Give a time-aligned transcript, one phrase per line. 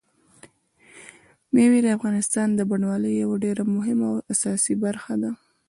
[1.53, 5.31] مېوې د افغانستان د بڼوالۍ یوه ډېره مهمه او اساسي برخه ده.